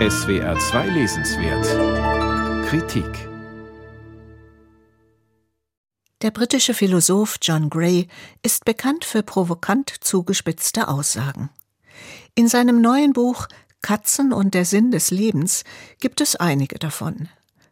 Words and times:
SWR 0.00 0.58
2 0.58 0.88
Lesenswert 0.88 2.66
Kritik 2.66 3.28
Der 6.20 6.32
britische 6.32 6.74
Philosoph 6.74 7.38
John 7.40 7.70
Gray 7.70 8.08
ist 8.42 8.64
bekannt 8.64 9.04
für 9.04 9.22
provokant 9.22 9.94
zugespitzte 10.00 10.88
Aussagen. 10.88 11.48
In 12.34 12.48
seinem 12.48 12.80
neuen 12.80 13.12
Buch 13.12 13.46
Katzen 13.82 14.32
und 14.32 14.54
der 14.54 14.64
Sinn 14.64 14.90
des 14.90 15.12
Lebens 15.12 15.62
gibt 16.00 16.20
es 16.20 16.34
einige 16.34 16.80
davon. 16.80 17.28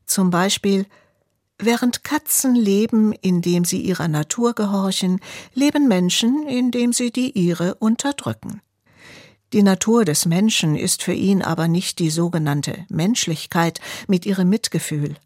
Zum 0.06 0.30
Beispiel 0.30 0.86
Während 1.58 2.04
Katzen 2.04 2.54
leben, 2.54 3.12
indem 3.14 3.64
sie 3.64 3.80
ihrer 3.80 4.06
Natur 4.06 4.54
gehorchen, 4.54 5.18
leben 5.54 5.88
Menschen, 5.88 6.46
indem 6.46 6.92
sie 6.92 7.10
die 7.10 7.32
ihre 7.32 7.74
unterdrücken. 7.74 8.62
Die 9.52 9.62
Natur 9.62 10.06
des 10.06 10.24
Menschen 10.24 10.76
ist 10.76 11.02
für 11.02 11.12
ihn 11.12 11.42
aber 11.42 11.68
nicht 11.68 11.98
die 11.98 12.08
sogenannte 12.08 12.86
Menschlichkeit 12.88 13.80
mit 14.08 14.24
ihrem 14.24 14.48
Mitgefühl. 14.48 15.16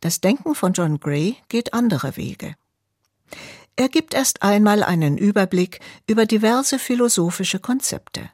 Das 0.00 0.20
Denken 0.20 0.56
von 0.56 0.72
John 0.72 0.98
Gray 0.98 1.36
geht 1.48 1.72
andere 1.72 2.16
Wege. 2.16 2.56
Er 3.76 3.88
gibt 3.88 4.14
erst 4.14 4.42
einmal 4.42 4.82
einen 4.82 5.16
Überblick 5.16 5.80
über 6.08 6.26
diverse 6.26 6.78
philosophische 6.78 7.60
Konzepte. 7.60 8.28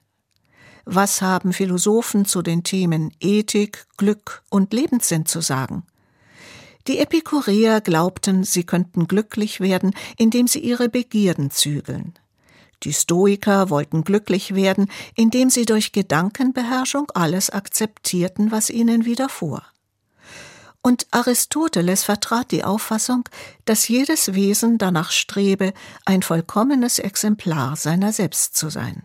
Was 0.84 1.20
haben 1.20 1.52
Philosophen 1.52 2.24
zu 2.24 2.42
den 2.42 2.64
Themen 2.64 3.12
Ethik, 3.20 3.86
Glück 3.98 4.42
und 4.48 4.72
Lebenssinn 4.72 5.26
zu 5.26 5.40
sagen? 5.40 5.84
Die 6.88 6.98
Epikureer 6.98 7.80
glaubten, 7.80 8.42
sie 8.42 8.64
könnten 8.64 9.06
glücklich 9.06 9.60
werden, 9.60 9.94
indem 10.16 10.48
sie 10.48 10.60
ihre 10.60 10.88
Begierden 10.88 11.50
zügeln. 11.50 12.14
Die 12.84 12.92
Stoiker 12.92 13.70
wollten 13.70 14.04
glücklich 14.04 14.54
werden, 14.54 14.88
indem 15.14 15.50
sie 15.50 15.64
durch 15.64 15.92
Gedankenbeherrschung 15.92 17.10
alles 17.14 17.50
akzeptierten, 17.50 18.50
was 18.50 18.70
ihnen 18.70 19.04
widerfuhr. 19.04 19.62
Und 20.82 21.06
Aristoteles 21.12 22.02
vertrat 22.02 22.50
die 22.50 22.64
Auffassung, 22.64 23.28
dass 23.64 23.86
jedes 23.86 24.34
Wesen 24.34 24.78
danach 24.78 25.12
strebe, 25.12 25.72
ein 26.04 26.22
vollkommenes 26.22 26.98
Exemplar 26.98 27.76
seiner 27.76 28.12
selbst 28.12 28.56
zu 28.56 28.68
sein. 28.68 29.02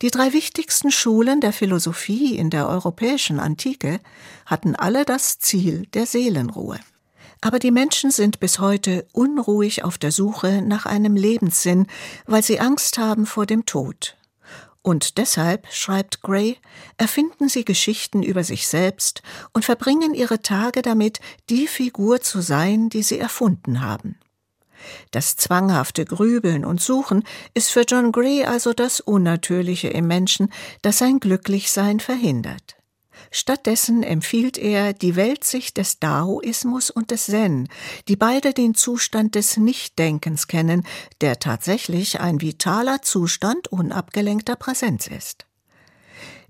Die 0.00 0.12
drei 0.12 0.32
wichtigsten 0.32 0.92
Schulen 0.92 1.40
der 1.40 1.52
Philosophie 1.52 2.36
in 2.36 2.50
der 2.50 2.68
europäischen 2.68 3.40
Antike 3.40 3.98
hatten 4.46 4.76
alle 4.76 5.04
das 5.04 5.40
Ziel 5.40 5.86
der 5.86 6.06
Seelenruhe. 6.06 6.78
Aber 7.40 7.58
die 7.58 7.70
Menschen 7.70 8.10
sind 8.10 8.40
bis 8.40 8.58
heute 8.58 9.06
unruhig 9.12 9.84
auf 9.84 9.98
der 9.98 10.12
Suche 10.12 10.62
nach 10.62 10.86
einem 10.86 11.14
Lebenssinn, 11.14 11.86
weil 12.26 12.42
sie 12.42 12.60
Angst 12.60 12.98
haben 12.98 13.26
vor 13.26 13.46
dem 13.46 13.64
Tod. 13.64 14.16
Und 14.82 15.18
deshalb, 15.18 15.66
schreibt 15.70 16.22
Gray, 16.22 16.56
erfinden 16.96 17.48
sie 17.48 17.64
Geschichten 17.64 18.22
über 18.22 18.42
sich 18.42 18.66
selbst 18.66 19.22
und 19.52 19.64
verbringen 19.64 20.14
ihre 20.14 20.40
Tage 20.40 20.82
damit, 20.82 21.20
die 21.50 21.66
Figur 21.66 22.20
zu 22.22 22.40
sein, 22.40 22.88
die 22.88 23.02
sie 23.02 23.18
erfunden 23.18 23.82
haben. 23.82 24.18
Das 25.10 25.36
zwanghafte 25.36 26.04
Grübeln 26.04 26.64
und 26.64 26.80
Suchen 26.80 27.24
ist 27.52 27.70
für 27.70 27.82
John 27.82 28.12
Gray 28.12 28.44
also 28.44 28.72
das 28.72 29.00
Unnatürliche 29.00 29.88
im 29.88 30.06
Menschen, 30.06 30.52
das 30.82 30.98
sein 30.98 31.20
Glücklichsein 31.20 32.00
verhindert. 32.00 32.77
Stattdessen 33.30 34.02
empfiehlt 34.02 34.58
er 34.58 34.92
die 34.92 35.16
Weltsicht 35.16 35.76
des 35.76 35.98
Daoismus 35.98 36.90
und 36.90 37.10
des 37.10 37.26
Zen, 37.26 37.68
die 38.08 38.16
beide 38.16 38.52
den 38.52 38.74
Zustand 38.74 39.34
des 39.34 39.56
Nichtdenkens 39.56 40.46
kennen, 40.46 40.84
der 41.20 41.38
tatsächlich 41.38 42.20
ein 42.20 42.40
vitaler 42.40 43.02
Zustand 43.02 43.68
unabgelenkter 43.68 44.56
Präsenz 44.56 45.06
ist. 45.06 45.46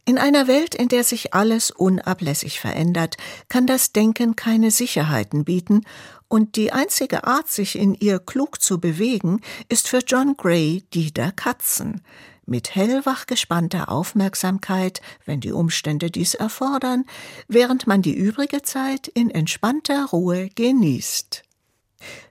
In 0.09 0.17
einer 0.17 0.49
Welt, 0.49 0.75
in 0.75 0.89
der 0.89 1.05
sich 1.05 1.35
alles 1.35 1.71
unablässig 1.71 2.61
verändert, 2.61 3.19
kann 3.51 3.67
das 3.67 3.93
Denken 3.93 4.37
keine 4.37 4.71
Sicherheiten 4.71 5.45
bieten, 5.45 5.83
und 6.29 6.57
die 6.57 6.73
einzige 6.73 7.25
Art, 7.25 7.49
sich 7.51 7.79
in 7.79 7.95
ihr 7.95 8.19
klug 8.19 8.63
zu 8.63 8.81
bewegen, 8.81 9.41
ist 9.69 9.87
für 9.89 9.99
John 9.99 10.35
Gray 10.37 10.85
die 10.95 11.13
der 11.13 11.33
Katzen, 11.33 12.03
mit 12.49 12.75
hellwach 12.75 13.27
gespannter 13.27 13.91
Aufmerksamkeit, 13.91 15.01
wenn 15.25 15.41
die 15.41 15.53
Umstände 15.53 16.11
dies 16.11 16.35
erfordern, 16.35 17.05
während 17.47 17.87
man 17.87 18.03
die 18.03 18.15
übrige 18.15 18.63
Zeit 18.63 19.09
in 19.09 19.31
entspannter 19.31 20.07
Ruhe 20.07 20.49
genießt. 20.55 21.43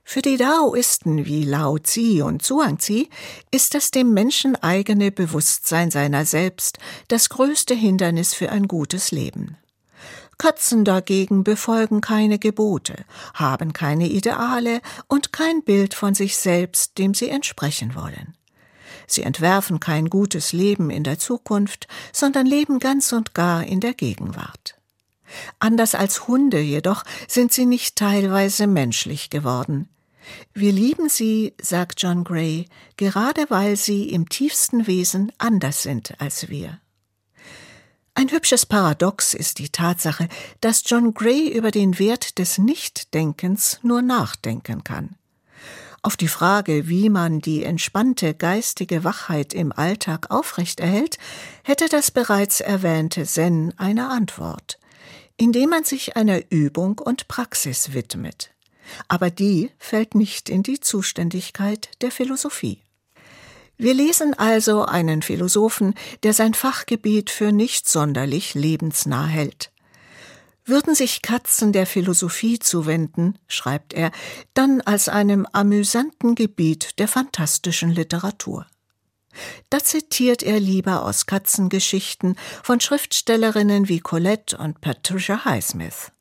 Für 0.03 0.21
die 0.21 0.37
Daoisten 0.37 1.25
wie 1.25 1.43
Lao 1.43 1.77
Tzu 1.79 2.23
und 2.23 2.41
Zhuangzi 2.41 3.09
ist 3.51 3.73
das 3.73 3.91
dem 3.91 4.13
Menschen 4.13 4.55
eigene 4.55 5.11
Bewusstsein 5.11 5.91
seiner 5.91 6.25
selbst 6.25 6.79
das 7.09 7.27
größte 7.27 7.73
Hindernis 7.73 8.33
für 8.33 8.49
ein 8.49 8.69
gutes 8.69 9.11
Leben. 9.11 9.57
Katzen 10.37 10.85
dagegen 10.85 11.43
befolgen 11.43 11.99
keine 11.99 12.37
Gebote, 12.37 13.05
haben 13.33 13.73
keine 13.73 14.07
Ideale 14.07 14.81
und 15.07 15.33
kein 15.33 15.63
Bild 15.63 15.93
von 15.93 16.13
sich 16.13 16.37
selbst, 16.37 16.97
dem 16.97 17.13
sie 17.13 17.29
entsprechen 17.29 17.95
wollen. 17.95 18.36
Sie 19.07 19.23
entwerfen 19.23 19.79
kein 19.79 20.09
gutes 20.09 20.53
Leben 20.53 20.89
in 20.89 21.03
der 21.03 21.17
Zukunft, 21.17 21.87
sondern 22.11 22.45
leben 22.45 22.79
ganz 22.79 23.13
und 23.13 23.33
gar 23.33 23.63
in 23.63 23.79
der 23.79 23.93
Gegenwart. 23.93 24.75
Anders 25.59 25.95
als 25.95 26.27
Hunde 26.27 26.59
jedoch 26.59 27.03
sind 27.27 27.51
sie 27.51 27.65
nicht 27.65 27.95
teilweise 27.95 28.67
menschlich 28.67 29.29
geworden. 29.29 29.89
Wir 30.53 30.73
lieben 30.73 31.09
sie, 31.09 31.53
sagt 31.61 32.01
John 32.01 32.23
Gray, 32.23 32.65
gerade 32.97 33.45
weil 33.49 33.77
sie 33.77 34.09
im 34.09 34.27
tiefsten 34.27 34.85
Wesen 34.87 35.31
anders 35.37 35.83
sind 35.83 36.19
als 36.19 36.49
wir. 36.49 36.79
Ein 38.13 38.31
hübsches 38.31 38.65
Paradox 38.65 39.33
ist 39.33 39.59
die 39.59 39.69
Tatsache, 39.69 40.27
dass 40.59 40.83
John 40.85 41.13
Gray 41.13 41.49
über 41.49 41.71
den 41.71 41.99
Wert 41.99 42.39
des 42.39 42.57
Nichtdenkens 42.57 43.79
nur 43.83 44.01
nachdenken 44.01 44.83
kann. 44.83 45.15
Auf 46.07 46.15
die 46.15 46.29
Frage, 46.29 46.87
wie 46.87 47.09
man 47.09 47.41
die 47.41 47.65
entspannte 47.65 48.33
geistige 48.33 49.03
Wachheit 49.03 49.53
im 49.53 49.73
Alltag 49.73 50.31
aufrechterhält, 50.31 51.17
hätte 51.63 51.89
das 51.89 52.11
bereits 52.11 52.61
erwähnte 52.61 53.25
Zen 53.25 53.73
eine 53.75 54.07
Antwort, 54.07 54.79
indem 55.35 55.69
man 55.69 55.83
sich 55.83 56.15
einer 56.15 56.49
Übung 56.49 56.97
und 56.97 57.27
Praxis 57.27 57.91
widmet. 57.91 58.51
Aber 59.09 59.29
die 59.29 59.69
fällt 59.79 60.15
nicht 60.15 60.47
in 60.47 60.63
die 60.63 60.79
Zuständigkeit 60.79 61.89
der 61.99 62.11
Philosophie. 62.11 62.79
Wir 63.75 63.93
lesen 63.93 64.33
also 64.33 64.85
einen 64.85 65.21
Philosophen, 65.21 65.93
der 66.23 66.31
sein 66.31 66.53
Fachgebiet 66.53 67.29
für 67.29 67.51
nicht 67.51 67.89
sonderlich 67.89 68.53
lebensnah 68.53 69.25
hält. 69.25 69.71
Würden 70.67 70.95
sich 70.95 71.21
Katzen 71.21 71.71
der 71.71 71.87
Philosophie 71.87 72.59
zuwenden, 72.59 73.39
schreibt 73.47 73.93
er, 73.93 74.11
dann 74.53 74.81
als 74.81 75.07
einem 75.07 75.47
amüsanten 75.53 76.35
Gebiet 76.35 76.99
der 76.99 77.07
fantastischen 77.07 77.89
Literatur. 77.89 78.67
Da 79.69 79.79
zitiert 79.79 80.43
er 80.43 80.59
lieber 80.59 81.05
aus 81.05 81.25
Katzengeschichten 81.25 82.35
von 82.63 82.81
Schriftstellerinnen 82.81 83.87
wie 83.87 84.01
Colette 84.01 84.57
und 84.57 84.81
Patricia 84.81 85.45
Highsmith. 85.45 86.11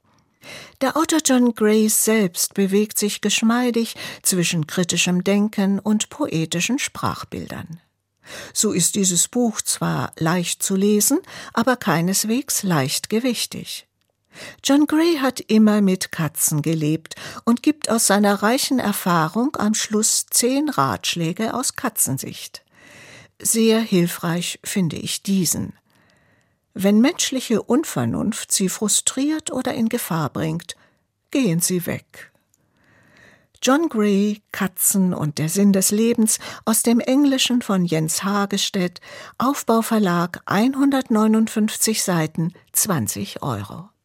Der 0.81 0.97
Autor 0.97 1.19
John 1.25 1.53
Gray 1.53 1.89
selbst 1.89 2.55
bewegt 2.55 3.01
sich 3.01 3.21
geschmeidig 3.21 3.97
zwischen 4.23 4.69
kritischem 4.69 5.25
Denken 5.25 5.81
und 5.81 6.09
poetischen 6.09 6.79
Sprachbildern. 6.79 7.81
So 8.53 8.71
ist 8.71 8.95
dieses 8.95 9.27
Buch 9.27 9.61
zwar 9.61 10.13
leicht 10.17 10.63
zu 10.63 10.77
lesen, 10.77 11.19
aber 11.53 11.75
keineswegs 11.75 12.63
leicht 12.63 13.09
gewichtig. 13.09 13.89
John 14.63 14.87
Gray 14.87 15.19
hat 15.21 15.41
immer 15.41 15.81
mit 15.81 16.13
Katzen 16.13 16.63
gelebt 16.63 17.15
und 17.45 17.63
gibt 17.63 17.91
aus 17.91 18.07
seiner 18.07 18.43
reichen 18.43 18.79
Erfahrung 18.79 19.57
am 19.57 19.75
Schluss 19.75 20.27
zehn 20.31 20.69
Ratschläge 20.69 21.55
aus 21.55 21.77
Katzensicht. 21.77 22.63
Sehr 23.41 23.81
hilfreich 23.81 24.59
finde 24.65 24.97
ich 24.97 25.23
diesen. 25.23 25.75
Wenn 26.75 27.01
menschliche 27.01 27.63
Unvernunft 27.63 28.53
Sie 28.53 28.69
frustriert 28.69 29.51
oder 29.51 29.75
in 29.75 29.89
Gefahr 29.89 30.31
bringt, 30.31 30.77
gehen 31.31 31.61
Sie 31.61 31.87
weg. 31.87 32.33
John 33.63 33.89
Gray, 33.89 34.43
Katzen 34.53 35.15
und 35.15 35.39
der 35.39 35.49
Sinn 35.49 35.73
des 35.73 35.91
Lebens 35.91 36.39
aus 36.65 36.83
dem 36.83 37.01
Englischen 37.01 37.63
von 37.63 37.85
Jens 37.85 38.23
Hagestedt, 38.23 39.01
Aufbauverlag 39.39 40.41
159 40.47 42.03
Seiten, 42.03 42.53
20 42.73 43.43
Euro. 43.43 43.89